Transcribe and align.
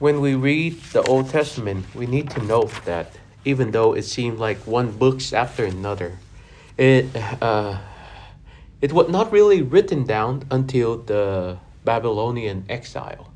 When 0.00 0.20
we 0.20 0.34
read 0.34 0.80
the 0.92 1.02
Old 1.02 1.30
Testament, 1.30 1.86
we 1.94 2.06
need 2.06 2.28
to 2.30 2.42
note 2.42 2.72
that 2.84 3.12
even 3.44 3.70
though 3.70 3.92
it 3.92 4.02
seemed 4.02 4.40
like 4.40 4.58
one 4.66 4.90
books 4.90 5.32
after 5.32 5.64
another, 5.64 6.18
it 6.76 7.14
uh, 7.40 7.78
it 8.80 8.92
was 8.92 9.08
not 9.08 9.30
really 9.30 9.62
written 9.62 10.04
down 10.04 10.46
until 10.50 10.96
the 10.96 11.58
Babylonian 11.84 12.64
exile. 12.68 13.30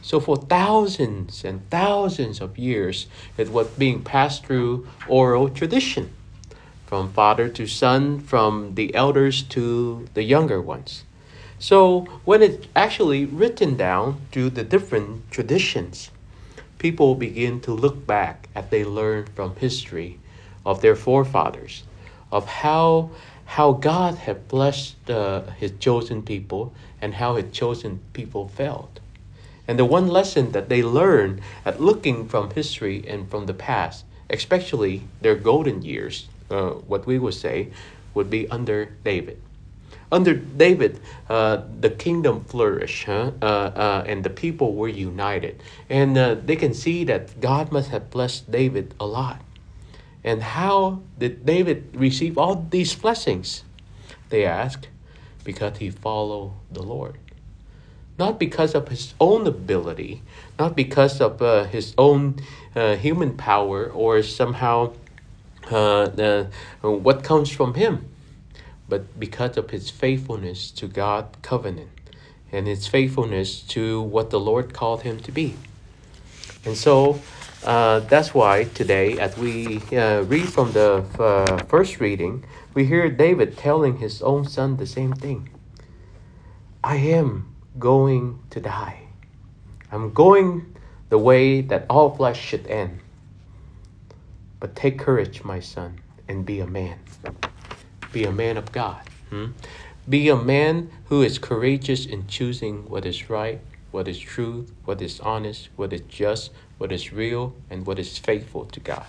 So 0.00 0.20
for 0.20 0.36
thousands 0.36 1.44
and 1.44 1.68
thousands 1.70 2.40
of 2.40 2.56
years, 2.56 3.08
it 3.36 3.50
was 3.50 3.66
being 3.70 4.02
passed 4.02 4.46
through 4.46 4.86
oral 5.08 5.48
tradition, 5.48 6.14
from 6.86 7.12
father 7.12 7.48
to 7.48 7.66
son, 7.66 8.20
from 8.20 8.76
the 8.76 8.94
elders 8.94 9.42
to 9.58 10.06
the 10.14 10.22
younger 10.22 10.62
ones. 10.62 11.02
So 11.58 12.00
when 12.24 12.42
it's 12.42 12.66
actually 12.76 13.24
written 13.24 13.76
down 13.76 14.20
through 14.30 14.50
the 14.50 14.64
different 14.64 15.30
traditions, 15.30 16.10
people 16.78 17.14
begin 17.14 17.60
to 17.62 17.72
look 17.72 18.06
back 18.06 18.48
as 18.54 18.68
they 18.68 18.84
learn 18.84 19.26
from 19.34 19.56
history 19.56 20.18
of 20.66 20.82
their 20.82 20.96
forefathers, 20.96 21.84
of 22.30 22.46
how 22.46 23.10
how 23.46 23.72
God 23.72 24.16
had 24.16 24.48
blessed 24.48 25.08
uh, 25.08 25.42
His 25.56 25.72
chosen 25.78 26.22
people 26.22 26.74
and 27.00 27.14
how 27.14 27.36
His 27.36 27.52
chosen 27.52 28.00
people 28.12 28.48
felt. 28.48 29.00
And 29.68 29.78
the 29.78 29.84
one 29.84 30.08
lesson 30.08 30.52
that 30.52 30.68
they 30.68 30.82
learn 30.82 31.40
at 31.64 31.80
looking 31.80 32.28
from 32.28 32.50
history 32.50 33.04
and 33.08 33.30
from 33.30 33.46
the 33.46 33.54
past, 33.54 34.04
especially 34.28 35.02
their 35.20 35.36
golden 35.36 35.82
years, 35.82 36.28
uh, 36.50 36.70
what 36.70 37.06
we 37.06 37.18
would 37.18 37.34
say, 37.34 37.68
would 38.14 38.30
be 38.30 38.48
under 38.50 38.96
David. 39.04 39.40
Under 40.10 40.34
David, 40.34 41.00
uh, 41.28 41.62
the 41.80 41.90
kingdom 41.90 42.44
flourished, 42.44 43.04
huh? 43.04 43.32
uh, 43.42 43.44
uh, 43.44 44.04
and 44.06 44.22
the 44.22 44.30
people 44.30 44.74
were 44.74 44.88
united. 44.88 45.60
And 45.90 46.16
uh, 46.16 46.34
they 46.36 46.54
can 46.54 46.74
see 46.74 47.02
that 47.04 47.40
God 47.40 47.72
must 47.72 47.90
have 47.90 48.10
blessed 48.10 48.50
David 48.50 48.94
a 49.00 49.06
lot. 49.06 49.42
And 50.22 50.42
how 50.42 51.02
did 51.18 51.44
David 51.44 51.90
receive 51.94 52.38
all 52.38 52.66
these 52.70 52.94
blessings? 52.94 53.64
They 54.28 54.44
ask, 54.44 54.86
because 55.44 55.78
he 55.78 55.90
followed 55.90 56.52
the 56.70 56.82
Lord. 56.82 57.18
Not 58.18 58.38
because 58.38 58.74
of 58.74 58.88
his 58.88 59.14
own 59.20 59.46
ability, 59.46 60.22
not 60.58 60.74
because 60.76 61.20
of 61.20 61.42
uh, 61.42 61.64
his 61.64 61.94
own 61.98 62.36
uh, 62.74 62.96
human 62.96 63.36
power 63.36 63.86
or 63.90 64.22
somehow 64.22 64.94
what 66.80 67.24
comes 67.24 67.50
from 67.50 67.74
him 67.74 68.08
but 68.88 69.18
because 69.18 69.56
of 69.56 69.70
his 69.70 69.90
faithfulness 69.90 70.70
to 70.72 70.86
God's 70.86 71.36
covenant 71.42 71.90
and 72.52 72.66
his 72.66 72.86
faithfulness 72.86 73.60
to 73.62 74.00
what 74.02 74.30
the 74.30 74.40
Lord 74.40 74.72
called 74.72 75.02
him 75.02 75.20
to 75.20 75.32
be. 75.32 75.56
And 76.64 76.76
so 76.76 77.20
uh, 77.64 78.00
that's 78.00 78.32
why 78.34 78.64
today, 78.64 79.18
as 79.18 79.36
we 79.36 79.80
uh, 79.96 80.22
read 80.22 80.48
from 80.48 80.72
the 80.72 81.04
uh, 81.18 81.58
first 81.64 82.00
reading, 82.00 82.44
we 82.74 82.84
hear 82.84 83.08
David 83.10 83.56
telling 83.56 83.98
his 83.98 84.22
own 84.22 84.44
son 84.44 84.76
the 84.76 84.86
same 84.86 85.12
thing 85.12 85.48
I 86.84 86.96
am 86.96 87.54
going 87.78 88.40
to 88.50 88.60
die. 88.60 89.00
I'm 89.90 90.12
going 90.12 90.76
the 91.08 91.18
way 91.18 91.60
that 91.62 91.86
all 91.88 92.14
flesh 92.14 92.40
should 92.40 92.66
end. 92.66 93.00
But 94.60 94.76
take 94.76 94.98
courage, 94.98 95.44
my 95.44 95.60
son, 95.60 96.00
and 96.28 96.46
be 96.46 96.60
a 96.60 96.66
man. 96.66 96.98
Be 98.12 98.24
a 98.24 98.32
man 98.32 98.56
of 98.56 98.72
God. 98.72 99.00
Hmm? 99.30 99.46
Be 100.08 100.28
a 100.28 100.36
man 100.36 100.90
who 101.06 101.22
is 101.22 101.38
courageous 101.38 102.06
in 102.06 102.26
choosing 102.28 102.88
what 102.88 103.04
is 103.04 103.28
right, 103.28 103.60
what 103.90 104.06
is 104.06 104.18
true, 104.18 104.66
what 104.84 105.02
is 105.02 105.20
honest, 105.20 105.68
what 105.76 105.92
is 105.92 106.02
just, 106.02 106.52
what 106.78 106.92
is 106.92 107.12
real, 107.12 107.54
and 107.68 107.86
what 107.86 107.98
is 107.98 108.18
faithful 108.18 108.66
to 108.66 108.80
God. 108.80 109.06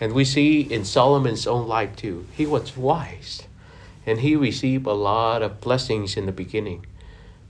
And 0.00 0.12
we 0.12 0.24
see 0.24 0.60
in 0.60 0.84
Solomon's 0.84 1.46
own 1.46 1.66
life 1.66 1.96
too, 1.96 2.26
he 2.32 2.46
was 2.46 2.76
wise 2.76 3.42
and 4.06 4.20
he 4.20 4.36
received 4.36 4.86
a 4.86 4.92
lot 4.92 5.42
of 5.42 5.60
blessings 5.60 6.16
in 6.16 6.26
the 6.26 6.32
beginning. 6.32 6.86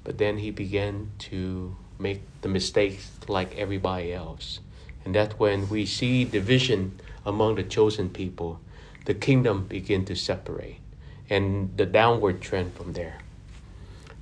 But 0.02 0.18
then 0.18 0.38
he 0.38 0.50
began 0.50 1.10
to 1.30 1.76
make 1.98 2.22
the 2.40 2.48
mistakes 2.48 3.10
like 3.28 3.56
everybody 3.56 4.12
else. 4.12 4.60
And 5.04 5.14
that's 5.14 5.38
when 5.38 5.68
we 5.68 5.86
see 5.86 6.24
division 6.24 6.98
among 7.24 7.56
the 7.56 7.62
chosen 7.62 8.10
people 8.10 8.60
the 9.04 9.14
kingdom 9.14 9.66
begin 9.66 10.04
to 10.04 10.14
separate 10.14 10.80
and 11.30 11.76
the 11.76 11.86
downward 11.86 12.40
trend 12.40 12.74
from 12.74 12.92
there. 12.92 13.20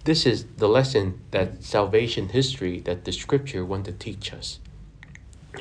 This 0.04 0.26
is 0.26 0.44
the 0.56 0.68
lesson 0.68 1.20
that 1.32 1.64
salvation 1.64 2.28
history 2.28 2.80
that 2.80 3.04
the 3.04 3.12
scripture 3.12 3.64
want 3.64 3.84
to 3.86 3.92
teach 3.92 4.32
us. 4.32 4.60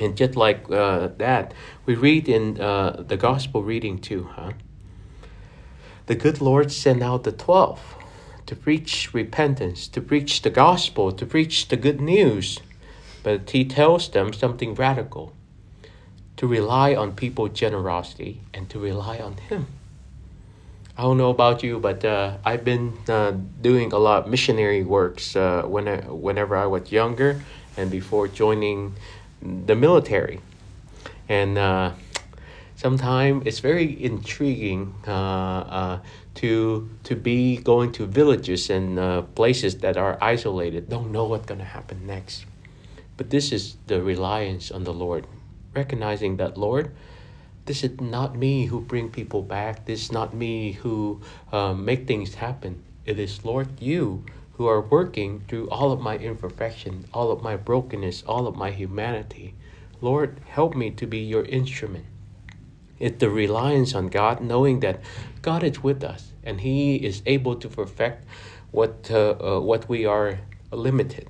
And 0.00 0.16
just 0.16 0.36
like 0.36 0.70
uh, 0.70 1.08
that, 1.18 1.54
we 1.84 1.94
read 1.94 2.28
in 2.28 2.60
uh, 2.60 3.02
the 3.06 3.16
gospel 3.16 3.62
reading 3.62 3.98
too, 3.98 4.28
huh? 4.34 4.52
The 6.06 6.14
good 6.14 6.40
Lord 6.40 6.70
sent 6.70 7.02
out 7.02 7.24
the 7.24 7.32
twelve 7.32 7.96
to 8.46 8.54
preach 8.54 9.12
repentance, 9.12 9.88
to 9.88 10.00
preach 10.00 10.42
the 10.42 10.50
gospel, 10.50 11.10
to 11.10 11.26
preach 11.26 11.68
the 11.68 11.76
good 11.76 12.00
news. 12.00 12.60
But 13.24 13.50
he 13.50 13.64
tells 13.64 14.08
them 14.08 14.32
something 14.32 14.74
radical 14.74 15.32
to 16.36 16.46
rely 16.46 16.94
on 16.94 17.12
people's 17.12 17.58
generosity 17.58 18.40
and 18.52 18.68
to 18.70 18.78
rely 18.78 19.18
on 19.18 19.36
Him. 19.36 19.66
I 20.98 21.02
don't 21.02 21.18
know 21.18 21.30
about 21.30 21.62
you, 21.62 21.78
but 21.78 22.04
uh, 22.04 22.38
I've 22.44 22.64
been 22.64 22.94
uh, 23.08 23.32
doing 23.60 23.92
a 23.92 23.98
lot 23.98 24.24
of 24.24 24.30
missionary 24.30 24.82
works 24.82 25.36
uh, 25.36 25.62
when 25.66 25.86
I, 25.88 25.96
whenever 26.08 26.56
I 26.56 26.66
was 26.66 26.90
younger 26.90 27.42
and 27.76 27.90
before 27.90 28.28
joining 28.28 28.94
the 29.42 29.74
military. 29.74 30.40
And 31.28 31.58
uh, 31.58 31.92
sometimes 32.76 33.46
it's 33.46 33.58
very 33.58 34.02
intriguing 34.02 34.94
uh, 35.06 35.12
uh, 35.12 35.98
to 36.36 36.88
to 37.04 37.16
be 37.16 37.56
going 37.58 37.92
to 37.92 38.06
villages 38.06 38.70
and 38.70 38.98
uh, 38.98 39.22
places 39.22 39.78
that 39.78 39.96
are 39.96 40.16
isolated, 40.22 40.88
don't 40.88 41.12
know 41.12 41.24
what's 41.24 41.46
going 41.46 41.60
to 41.60 41.66
happen 41.66 42.06
next. 42.06 42.46
But 43.16 43.30
this 43.30 43.52
is 43.52 43.76
the 43.86 44.02
reliance 44.02 44.70
on 44.70 44.84
the 44.84 44.92
Lord 44.92 45.26
recognizing 45.76 46.38
that, 46.38 46.56
Lord, 46.58 46.90
this 47.66 47.84
is 47.84 48.00
not 48.00 48.36
me 48.36 48.66
who 48.66 48.80
bring 48.80 49.10
people 49.10 49.42
back. 49.42 49.84
This 49.84 50.04
is 50.04 50.12
not 50.12 50.34
me 50.34 50.72
who 50.72 51.20
um, 51.52 51.84
make 51.84 52.06
things 52.06 52.34
happen. 52.36 52.82
It 53.04 53.18
is, 53.18 53.44
Lord, 53.44 53.80
you 53.80 54.24
who 54.52 54.66
are 54.66 54.80
working 54.80 55.42
through 55.48 55.68
all 55.68 55.92
of 55.92 56.00
my 56.00 56.16
imperfection, 56.16 57.04
all 57.12 57.30
of 57.30 57.42
my 57.42 57.56
brokenness, 57.56 58.22
all 58.22 58.46
of 58.46 58.56
my 58.56 58.70
humanity. 58.70 59.54
Lord, 60.00 60.40
help 60.48 60.74
me 60.74 60.90
to 60.92 61.06
be 61.06 61.18
your 61.18 61.44
instrument. 61.44 62.06
It's 62.98 63.18
the 63.18 63.28
reliance 63.28 63.94
on 63.94 64.08
God, 64.08 64.40
knowing 64.40 64.80
that 64.80 65.00
God 65.42 65.62
is 65.62 65.82
with 65.82 66.02
us 66.02 66.32
and 66.42 66.60
He 66.62 66.96
is 66.96 67.22
able 67.26 67.56
to 67.56 67.68
perfect 67.68 68.24
what 68.70 69.10
uh, 69.10 69.34
uh, 69.40 69.60
what 69.60 69.88
we 69.88 70.06
are 70.06 70.40
limited. 70.72 71.28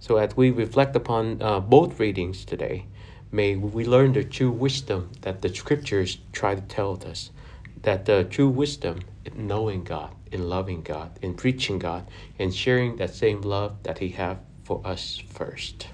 So 0.00 0.16
as 0.16 0.36
we 0.36 0.50
reflect 0.50 0.96
upon 0.96 1.40
uh, 1.40 1.60
both 1.60 2.00
readings 2.00 2.44
today, 2.44 2.86
May 3.34 3.56
we 3.56 3.86
learn 3.86 4.12
the 4.12 4.24
true 4.24 4.50
wisdom 4.50 5.10
that 5.22 5.40
the 5.40 5.48
scriptures 5.48 6.18
try 6.32 6.54
to 6.54 6.60
tell 6.60 7.02
us. 7.06 7.30
That 7.80 8.04
the 8.04 8.24
true 8.24 8.50
wisdom 8.50 9.00
in 9.24 9.46
knowing 9.46 9.84
God, 9.84 10.14
in 10.30 10.50
loving 10.50 10.82
God, 10.82 11.18
in 11.22 11.32
preaching 11.32 11.78
God, 11.78 12.10
and 12.38 12.54
sharing 12.54 12.96
that 12.96 13.14
same 13.14 13.40
love 13.40 13.82
that 13.84 14.00
He 14.00 14.10
has 14.10 14.36
for 14.64 14.82
us 14.84 15.22
first. 15.30 15.86